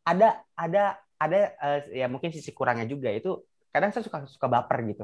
[0.08, 3.12] ada ada ada uh, ya mungkin sisi kurangnya juga.
[3.12, 3.44] Itu
[3.76, 5.04] kadang saya suka suka baper gitu.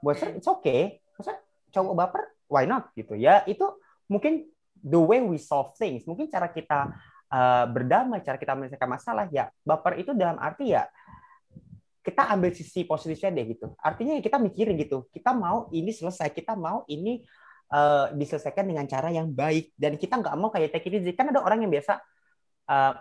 [0.00, 1.04] Buat saya it's okay.
[1.20, 1.36] Masa
[1.68, 3.40] cowok baper why not gitu ya.
[3.48, 3.80] Itu
[4.12, 4.44] mungkin
[4.76, 6.04] the way we solve things.
[6.04, 6.92] Mungkin cara kita
[7.32, 10.84] uh, berdamai cara kita menyelesaikan masalah ya baper itu dalam arti ya
[12.02, 13.72] kita ambil sisi positifnya deh gitu.
[13.78, 17.22] Artinya kita mikirin gitu kita mau ini selesai kita mau ini
[17.72, 19.72] uh, diselesaikan dengan cara yang baik.
[19.78, 21.14] Dan kita nggak mau kayak take it easy.
[21.14, 22.02] Kan ada orang yang biasa
[22.68, 22.92] uh,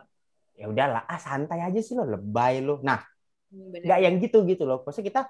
[0.53, 2.77] ya udahlah ah santai aja sih lo lebay lo.
[2.85, 3.01] Nah
[3.49, 4.85] hmm, nggak yang gitu gitu loh.
[4.85, 5.21] Maksudnya kita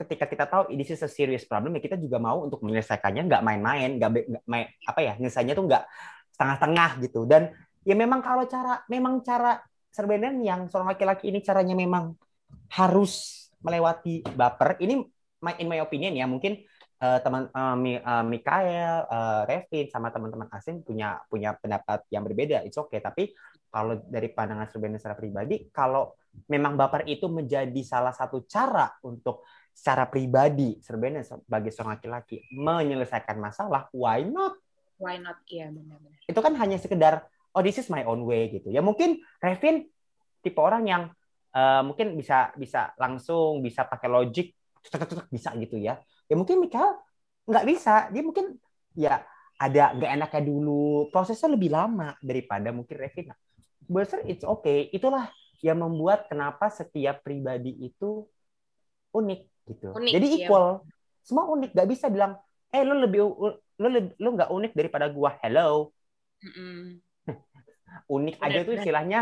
[0.00, 4.00] ketika kita tahu ini sih serious problem ya kita juga mau untuk menyelesaikannya nggak main-main
[4.00, 4.10] nggak
[4.48, 5.84] main apa ya nyelesainya tuh nggak
[6.32, 7.28] setengah-tengah gitu.
[7.28, 7.52] Dan
[7.84, 9.60] ya memang kalau cara memang cara
[9.92, 12.16] serbenen yang seorang laki-laki ini caranya memang
[12.72, 14.80] harus melewati baper.
[14.80, 15.04] Ini
[15.60, 16.64] in my opinion ya mungkin
[17.04, 22.64] uh, teman uh, uh, Mikael, uh, Revin sama teman-teman asing punya punya pendapat yang berbeda
[22.64, 23.04] it's okay.
[23.04, 23.36] Tapi
[23.68, 26.16] kalau dari pandangan serbenen secara pribadi kalau
[26.48, 33.40] memang baper itu menjadi salah satu cara untuk secara pribadi sebenarnya sebagai seorang laki-laki menyelesaikan
[33.40, 34.58] masalah why not?
[35.00, 35.40] Why not?
[35.48, 36.20] Iya benar-benar.
[36.28, 37.24] Itu kan hanya sekedar
[37.56, 38.68] oh this is my own way gitu.
[38.68, 39.88] Ya mungkin Revin
[40.44, 41.02] tipe orang yang
[41.56, 44.52] uh, mungkin bisa bisa langsung bisa pakai logic
[45.32, 45.96] bisa gitu ya.
[46.28, 47.00] Ya mungkin Mikael
[47.48, 48.12] nggak bisa.
[48.12, 48.60] Dia mungkin
[48.92, 49.24] ya
[49.56, 51.08] ada nggak enaknya dulu.
[51.08, 53.32] Prosesnya lebih lama daripada mungkin Revin.
[53.88, 54.92] Besar it's okay.
[54.92, 58.24] Itulah yang membuat kenapa setiap pribadi itu
[59.12, 59.88] unik gitu.
[59.94, 60.46] Unik, Jadi iya.
[60.46, 60.66] equal.
[60.82, 60.90] Iya.
[61.22, 62.32] Semua unik, gak bisa bilang,
[62.70, 63.20] eh lu lebih
[63.80, 65.38] lu lu nggak unik daripada gua.
[65.40, 65.94] Hello.
[66.42, 66.80] Mm -mm.
[68.16, 69.20] unik bener, aja tuh istilahnya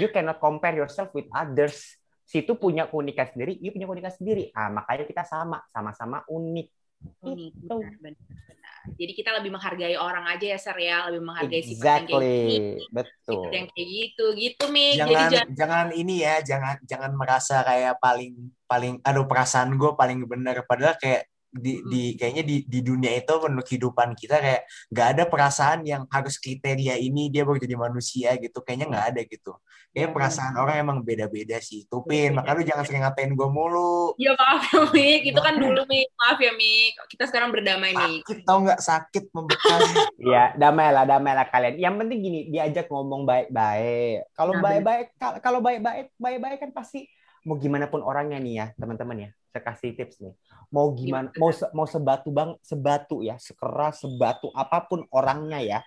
[0.00, 1.96] you cannot compare yourself with others.
[2.26, 4.50] Situ punya keunikan sendiri, you punya keunikan sendiri.
[4.50, 6.66] Ah, makanya kita sama, sama-sama unik.
[7.02, 7.76] Itu.
[7.76, 8.66] benar, benar, benar.
[8.94, 11.10] Jadi kita lebih menghargai orang aja ya, Sir ya.
[11.10, 13.26] Lebih menghargai sifat yang kayak gini, Exactly, betul.
[13.26, 14.24] sifat yang kayak gitu.
[14.38, 14.64] Gitu.
[14.70, 18.34] Jadi jangan jangan jangan ini ya jangan jangan merasa kayak paling
[18.70, 21.26] paling aduh perasaan gue paling benar padahal kayak
[21.56, 21.88] di, Hmm.
[21.88, 26.36] di kayaknya di di dunia itu menurut kehidupan kita kayak nggak ada perasaan yang harus
[26.36, 29.64] kriteria ini dia baru jadi manusia gitu kayaknya nggak ada gitu kayak
[29.96, 32.36] Ya, perasaan orang emang beda-beda sih tupin Beda-beda.
[32.36, 35.20] makanya lu jangan sering ngatain gue mulu Ya maaf ya, Mik.
[35.26, 36.06] Itu kan dulu, Mik.
[36.14, 36.92] Maaf ya, Mik.
[37.06, 38.20] Kita sekarang berdamai, Mik.
[38.22, 39.80] sakit tau nggak sakit membekas
[40.32, 41.76] Ya, damailah, damailah kalian.
[41.76, 44.28] Yang penting gini, diajak ngomong baik-baik.
[44.32, 47.08] Kalau Nah, baik-baik, kal- kalau baik-baik, baik-baik kan pasti
[47.42, 49.30] mau gimana pun orangnya nih ya, teman-teman ya.
[49.56, 50.36] Saya kasih tips nih.
[50.68, 55.80] Mau gimana, mau se- mau sebatu bang, sebatu ya, sekeras sebatu apa pun orangnya ya.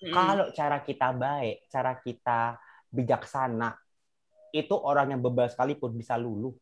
[0.00, 0.16] Mm.
[0.16, 2.56] Kalau cara kita baik, cara kita
[2.88, 3.76] bijaksana,
[4.56, 6.56] itu orang yang bebal sekalipun bisa luluh.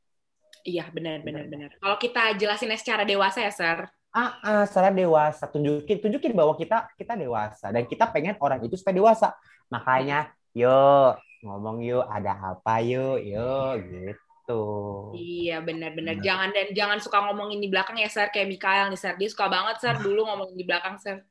[0.66, 1.70] Iya, benar, benar, benar.
[1.78, 3.86] Kalau kita jelasinnya secara dewasa ya, Sir.
[4.10, 8.74] ah, ah, secara dewasa tunjukin tunjukin bahwa kita kita dewasa dan kita pengen orang itu
[8.74, 9.38] supaya dewasa
[9.70, 11.14] makanya yuk
[11.46, 14.29] ngomong yuk ada apa yuk yuk gitu
[15.16, 16.18] Iya, benar-benar.
[16.18, 16.24] Benar.
[16.24, 18.28] Jangan dan jangan suka ngomongin di belakang ya, Sir.
[18.30, 19.14] Kayak Mikael nih, Sir.
[19.18, 21.22] Dia suka banget, Sir, dulu ngomongin di belakang, Sir.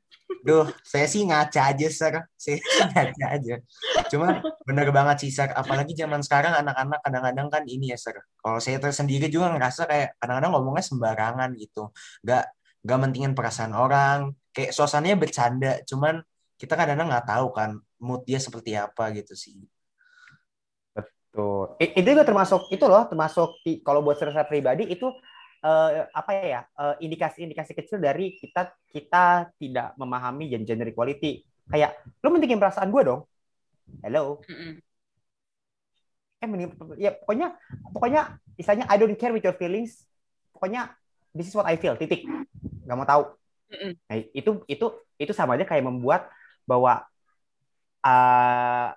[0.46, 2.14] Duh, saya sih ngaca aja, Sir.
[2.38, 3.54] Saya sih ngaca aja.
[4.12, 5.50] Cuma bener banget sih, Sir.
[5.52, 8.16] Apalagi zaman sekarang anak-anak kadang-kadang kan ini ya, Sir.
[8.38, 11.90] Kalau saya tersendiri juga ngerasa kayak kadang-kadang ngomongnya sembarangan gitu.
[12.22, 12.44] Gak,
[12.84, 14.36] gak mentingin perasaan orang.
[14.52, 15.72] Kayak suasananya bercanda.
[15.86, 16.20] Cuman
[16.60, 17.70] kita kadang-kadang nggak tahu kan
[18.04, 19.56] mood dia seperti apa gitu sih.
[21.30, 25.06] Tuh I- itu juga termasuk itu loh termasuk kalau buat saya pribadi itu
[25.62, 32.02] eh, apa ya eh, indikasi-indikasi kecil dari kita kita tidak memahami gen- gender equality kayak
[32.26, 33.20] lu mentingin perasaan gue dong.
[34.02, 34.42] Hello.
[34.46, 34.82] Mm-mm.
[36.40, 37.46] eh mending ya pokoknya
[37.92, 38.20] pokoknya
[38.56, 40.08] istilahnya I don't care with your feelings.
[40.56, 40.88] Pokoknya
[41.36, 42.24] this is what I feel titik.
[42.88, 43.22] Nggak mau tahu.
[43.70, 43.92] Mm-mm.
[44.08, 44.86] nah, itu itu
[45.20, 46.26] itu sama aja kayak membuat
[46.66, 47.04] bahwa
[48.04, 48.88] eh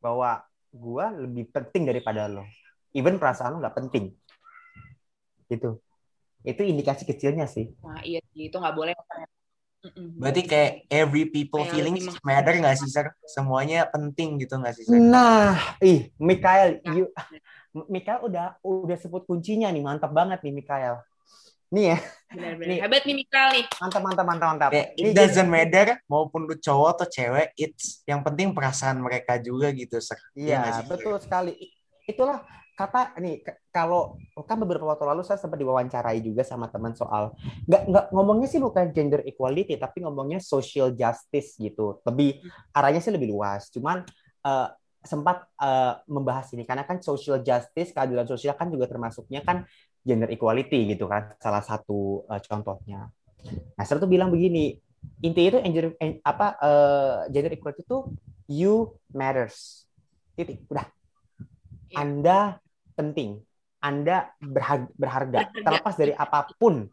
[0.00, 0.45] bahwa
[0.76, 2.44] gua lebih penting daripada lo
[2.92, 4.12] even perasaan lo nggak penting
[5.48, 5.80] gitu
[6.46, 8.22] itu indikasi kecilnya sih Wah, iya.
[8.34, 8.94] Itu nggak boleh.
[10.18, 13.06] Berarti kayak every people Kayak feelings matter nggak sih, Sir?
[13.30, 14.98] Semuanya penting gitu nggak sih, Sir?
[14.98, 16.90] nah ih Mikael Ya.
[16.94, 17.04] you
[17.86, 21.02] Mikael udah udah sebut kuncinya nih mantap banget nih Mikael
[21.72, 22.68] nih ya Benar-benar.
[22.68, 22.78] Nih.
[22.82, 23.64] Hebat nih, Mikael nih.
[23.78, 28.20] mantap mantap mantap mantap Ini it doesn't matter maupun lu cowok atau cewek, it's yang
[28.26, 30.02] penting perasaan mereka juga gitu.
[30.34, 30.90] Iya Sir?
[30.90, 31.54] betul sekali.
[32.02, 32.42] Itulah
[32.76, 33.40] kata nih
[33.72, 37.32] kalau kan beberapa waktu lalu saya sempat diwawancarai juga sama teman soal
[37.64, 42.02] nggak nggak ngomongnya sih bukan gender equality tapi ngomongnya social justice gitu.
[42.04, 42.42] Lebih
[42.74, 43.70] arahnya sih lebih luas.
[43.70, 44.02] Cuman
[44.44, 44.68] eh,
[45.06, 49.64] sempat eh, membahas ini karena kan social justice keadilan sosial kan juga termasuknya kan
[50.02, 53.10] gender equality gitu kan salah satu eh, contohnya.
[53.46, 54.74] Nah, saya tuh bilang begini,
[55.22, 57.98] intinya itu gender eh, apa eh, gender equality itu
[58.50, 59.86] you matters.
[60.36, 60.86] Titik, udah.
[61.88, 61.96] Iya.
[62.02, 62.38] Anda
[62.92, 63.40] penting.
[63.80, 65.38] Anda berharga, berharga.
[65.46, 65.62] Berharga.
[65.64, 66.90] terlepas dari apa pun.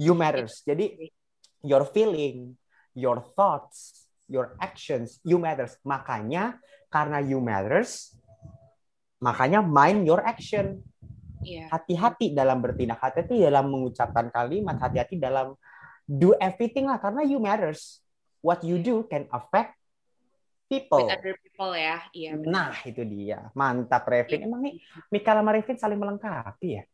[0.00, 0.64] You matters.
[0.64, 1.12] Jadi
[1.60, 2.56] your feeling,
[2.96, 5.78] your thoughts, your actions, you matters.
[5.82, 6.58] Makanya
[6.90, 8.14] karena you matters,
[9.18, 10.82] makanya mind your action.
[11.46, 11.70] Iya.
[11.70, 15.54] Hati-hati dalam bertindak, hati-hati dalam mengucapkan kalimat, hati-hati dalam
[16.06, 18.02] do everything lah karena you matters.
[18.42, 19.74] What you do can affect
[20.70, 21.02] people.
[21.02, 22.02] With other people ya.
[22.14, 22.50] Iya, benar.
[22.50, 23.50] Nah, itu dia.
[23.54, 24.46] Mantap, Revin.
[24.46, 24.78] Emang nih,
[25.10, 26.84] Mika sama Revin saling melengkapi ya?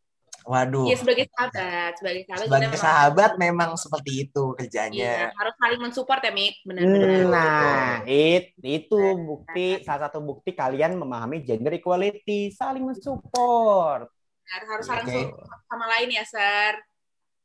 [0.43, 0.91] Waduh.
[0.91, 1.93] Iya, sebagai sahabat.
[1.99, 2.47] Sebagai sahabat.
[2.47, 5.15] Sebagai kita sahabat memang seperti itu Iya, kerjanya.
[5.39, 6.55] harus saling mensupport ya, Mik.
[6.67, 7.19] Benar-benar.
[7.31, 12.51] Nah, it, itu bukti, salah satu bukti kalian memahami gender equality.
[12.51, 14.11] Saling mensupport.
[14.43, 15.21] Harus, harus saling Oke.
[15.31, 16.73] support sama lain ya, Sir.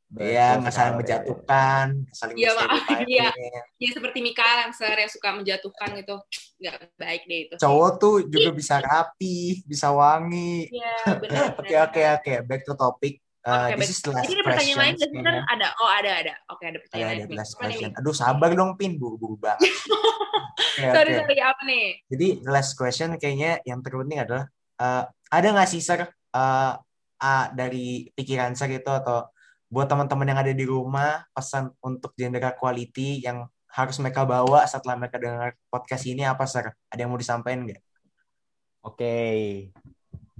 [0.08, 2.50] Iya, Betul nggak saling menjatuhkan, saling Iya.
[3.12, 3.28] Iya.
[3.76, 6.16] Ya, seperti Mikael yang, Sir, yang suka menjatuhkan gitu.
[6.56, 7.54] Nggak baik deh itu.
[7.60, 10.72] Cowok tuh juga bisa rapi, bisa wangi.
[10.72, 11.60] Iya, benar.
[11.60, 12.32] Oke, oke, oke.
[12.48, 13.20] Back to topic.
[13.44, 15.36] Uh, Oke, this is the last Jadi ada pertanyaan lain sih, Sir?
[15.40, 15.66] Ada.
[15.76, 16.34] Oh, ada, ada.
[16.52, 17.36] Oke, ada Ada, pertanyaan ada lain.
[17.38, 17.90] last question.
[17.96, 18.92] Aduh, sabar dong, Pin.
[18.96, 19.68] Buru-buru banget.
[19.68, 21.20] Oke, Sorry, oke.
[21.24, 21.36] sorry.
[21.40, 21.84] Apa nih?
[22.08, 24.48] Jadi last question kayaknya yang terpenting adalah
[24.80, 26.00] uh, ada nggak sih sir
[26.34, 26.72] uh,
[27.18, 29.26] uh, dari pikiran sir itu atau
[29.68, 34.96] buat teman-teman yang ada di rumah pesan untuk gender equality yang harus mereka bawa setelah
[34.96, 36.72] mereka dengar podcast ini apa sir?
[36.88, 37.80] Ada yang mau disampaikan nggak?
[38.80, 39.14] Oke.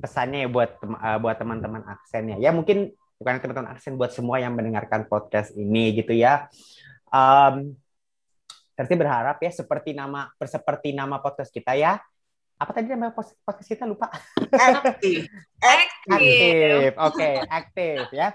[0.00, 2.36] Pesannya ya buat tem- eh, buat teman-teman aksen ya.
[2.48, 6.48] Ya mungkin bukan teman-teman aksen buat semua yang mendengarkan podcast ini gitu ya.
[7.12, 7.76] Um,
[8.78, 12.00] berharap ya seperti nama seperti nama podcast kita ya.
[12.58, 14.10] apa tadi nama podcast kita lupa?
[14.50, 15.30] Aktif.
[15.62, 16.10] Aktif.
[16.10, 16.90] aktif.
[16.98, 18.34] Oke, aktif ya.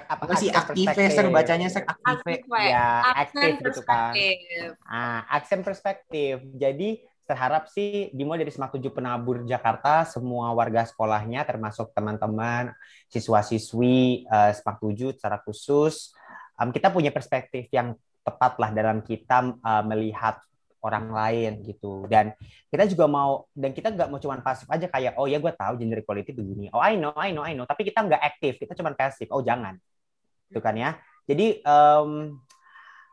[0.00, 1.32] Apa sih aktif ser perspektif?
[1.32, 2.40] bacanya ser aktif.
[2.48, 4.12] Ya, aktif gitu kan.
[4.88, 6.40] Ah, aksen perspektif.
[6.56, 12.74] Jadi terharap sih dimulai dari Semak 7 Penabur Jakarta, semua warga sekolahnya termasuk teman-teman,
[13.08, 16.12] siswa-siswi eh, Semak 7 secara khusus,
[16.60, 20.42] em, kita punya perspektif yang tepat lah dalam kita eh, melihat
[20.82, 22.04] orang lain gitu.
[22.10, 22.34] Dan
[22.68, 25.78] kita juga mau dan kita nggak mau cuman pasif aja kayak oh ya gue tahu
[25.78, 27.64] gender equality begini oh I know I know I know.
[27.64, 29.30] Tapi kita nggak aktif kita cuman pasif.
[29.30, 29.78] Oh jangan.
[30.50, 30.98] Itu kan ya.
[31.24, 32.36] Jadi em,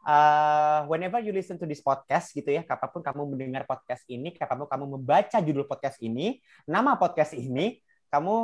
[0.05, 4.33] uh, whenever you listen to this podcast gitu ya, kapan pun kamu mendengar podcast ini,
[4.33, 7.77] kapan pun kamu membaca judul podcast ini, nama podcast ini,
[8.09, 8.35] kamu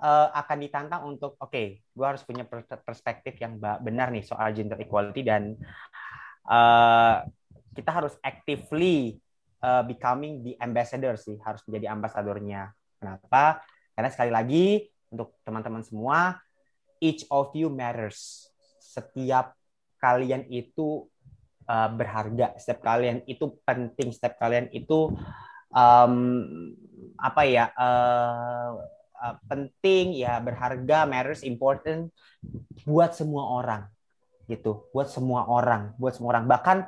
[0.00, 4.76] uh, akan ditantang untuk, oke, gue harus punya per- perspektif yang benar nih soal gender
[4.80, 5.56] equality dan
[6.48, 7.24] uh,
[7.76, 9.20] kita harus actively
[9.60, 12.72] uh, becoming the ambassador sih, harus menjadi ambasadornya.
[12.96, 13.60] Kenapa?
[13.92, 14.66] Karena sekali lagi
[15.12, 16.40] untuk teman-teman semua,
[16.98, 18.48] each of you matters.
[18.80, 19.52] Setiap
[20.00, 21.04] kalian itu
[21.68, 25.12] uh, berharga, setiap kalian itu penting, setiap kalian itu
[25.72, 26.14] um,
[27.16, 28.80] apa ya uh,
[29.20, 32.12] uh, penting ya berharga, matters, important
[32.84, 33.82] buat semua orang
[34.46, 36.78] gitu, buat semua orang, buat semua orang bahkan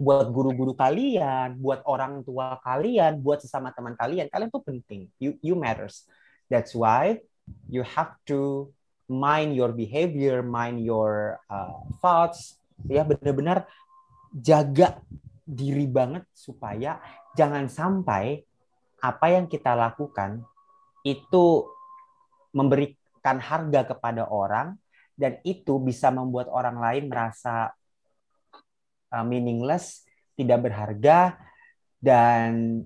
[0.00, 5.12] buat guru-guru kalian, buat orang tua kalian, buat sesama teman kalian, kalian tuh penting.
[5.20, 6.08] You you matters.
[6.48, 7.20] That's why
[7.68, 8.72] you have to
[9.12, 12.56] mind your behavior, mind your uh, thoughts,
[12.88, 13.68] ya benar-benar
[14.32, 15.04] jaga
[15.44, 16.96] diri banget supaya
[17.36, 18.40] jangan sampai
[19.04, 20.40] apa yang kita lakukan
[21.04, 21.66] itu
[22.56, 24.80] memberikan harga kepada orang
[25.18, 27.74] dan itu bisa membuat orang lain merasa
[29.12, 30.06] uh, meaningless,
[30.38, 31.36] tidak berharga
[32.00, 32.82] dan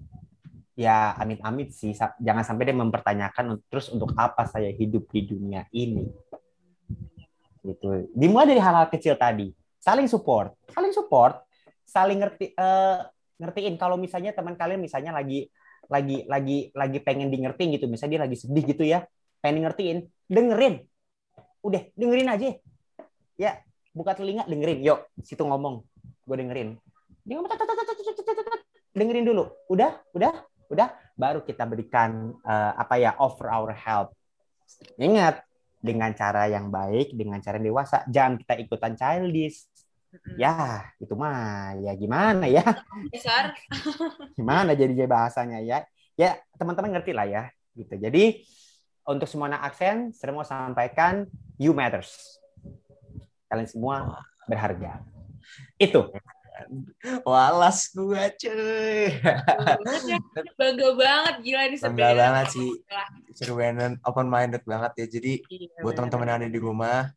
[0.75, 1.95] ya amit-amit sih.
[1.97, 6.09] Jangan sampai dia mempertanyakan terus untuk apa saya hidup di dunia ini.
[7.65, 8.13] Gitu.
[8.13, 9.55] Dimulai dari hal-hal kecil tadi.
[9.81, 10.53] Saling support.
[10.73, 11.45] Saling support
[11.85, 12.99] saling ngerti eh,
[13.39, 13.77] ngertiin.
[13.77, 15.47] Kalau misalnya teman kalian misalnya lagi
[15.87, 17.87] lagi lagi lagi pengen di ngertiin gitu.
[17.87, 19.07] Misalnya dia lagi sedih gitu ya
[19.39, 20.83] pengen ngertiin dengerin.
[21.63, 22.51] Udah dengerin aja.
[23.39, 23.63] Ya
[23.95, 24.83] buka telinga dengerin.
[24.83, 25.85] Yuk situ ngomong
[26.25, 26.71] gue dengerin.
[27.25, 27.53] Dia ngomong
[28.97, 29.45] dengerin dulu.
[29.69, 30.33] Udah udah
[30.73, 30.89] udah.
[31.15, 34.17] Baru kita berikan eh, apa ya offer our help.
[34.99, 35.45] Ingat
[35.85, 39.69] dengan cara yang baik dengan cara yang dewasa jangan kita ikutan childish.
[40.39, 42.65] Ya itu mah ya gimana ya?
[43.13, 43.55] Besar.
[44.39, 45.87] gimana jadinya bahasanya ya?
[46.15, 47.45] Ya teman-teman ngerti lah ya
[47.79, 47.95] gitu.
[47.99, 48.43] Jadi
[49.05, 51.29] untuk semua anak aksen saya mau sampaikan
[51.61, 52.39] you matters.
[53.47, 55.14] Kalian semua berharga
[55.79, 56.01] itu
[57.27, 59.11] Walas gua cuy.
[59.85, 60.23] Banget.
[60.57, 62.71] Bangga banget gila di Bangga banget sih.
[63.35, 65.07] Seru banget, open minded banget ya.
[65.19, 67.11] Jadi Iya, buat teman-teman yang ada di rumah,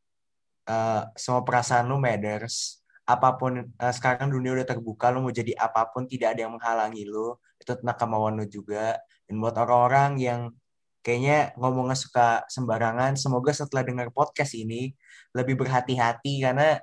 [0.68, 2.82] eh, semua perasaan lu matters.
[3.08, 6.54] Apa pun eh, sekarang dunia udah terbuka, lu mau jadi apa pun tidak ada yang
[6.58, 7.38] menghalangi lu.
[7.62, 8.98] Itu tentang kemauan lu juga.
[9.30, 10.42] Dan buat orang-orang yang
[11.06, 14.92] kayaknya ngomongnya suka sembarangan, semoga setelah dengar podcast ini
[15.32, 16.82] lebih berhati-hati karena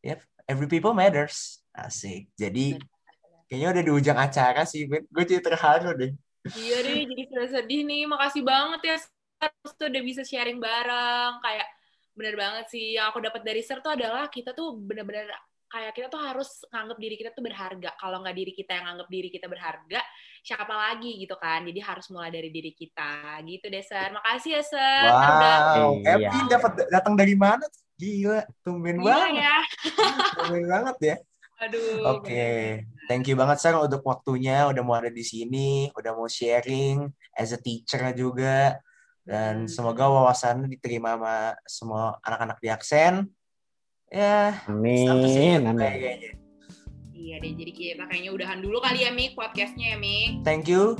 [0.00, 0.16] ya
[0.50, 1.62] every people matters.
[1.70, 2.26] Asik.
[2.34, 2.74] Jadi
[3.46, 6.12] kayaknya udah di ujung acara sih, gue, gue jadi terharu deh.
[6.58, 8.10] Iya deh, jadi sedih nih.
[8.10, 8.96] Makasih banget ya.
[9.40, 11.32] Terus tuh udah bisa sharing bareng.
[11.38, 11.68] Kayak
[12.18, 12.98] bener banget sih.
[12.98, 15.30] Yang aku dapat dari Ser tuh adalah kita tuh bener-bener
[15.70, 17.90] kayak kita tuh harus nganggap diri kita tuh berharga.
[17.94, 20.00] Kalau nggak diri kita yang nganggap diri kita berharga,
[20.42, 21.62] siapa lagi gitu kan.
[21.62, 23.38] Jadi harus mulai dari diri kita.
[23.46, 24.10] Gitu deh, Ser.
[24.10, 25.06] Makasih ya, Ser.
[25.06, 26.28] Ser udah Wow, Iya.
[26.28, 27.62] Epi dapat datang dari mana?
[28.00, 29.44] Gila, tumben gila banget.
[29.44, 29.56] ya.
[30.40, 31.16] Tumben banget ya.
[31.60, 32.16] Aduh.
[32.16, 37.04] Oke, thank you banget Sar untuk waktunya, udah mau ada di sini, udah mau sharing
[37.36, 38.80] as a teacher juga.
[39.20, 39.70] Dan Hmm.
[39.70, 41.34] semoga wawasannya diterima sama
[41.68, 43.28] semua anak-anak di aksen.
[44.08, 46.32] Ya, amin amin kayaknya.
[47.12, 50.40] Iya deh, jadi kita kayaknya udahan dulu kali ya, Mik, podcastnya ya, Mik.
[50.42, 50.96] Thank you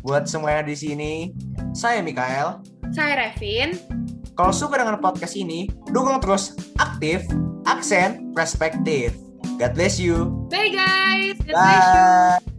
[0.00, 1.34] buat semuanya di sini.
[1.74, 2.62] Saya Mikael.
[2.94, 3.74] Saya Revin.
[4.36, 7.24] Kalau suka dengan podcast ini, dukung terus aktif,
[7.64, 9.16] aksen, perspektif.
[9.56, 10.28] God bless you.
[10.52, 11.40] Bye, guys.
[11.40, 12.04] God bless you.
[12.44, 12.55] Bye.